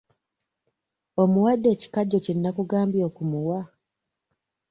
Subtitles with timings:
[1.23, 3.59] Omuwadde ekikajjo kye nnakugambye okumuwa?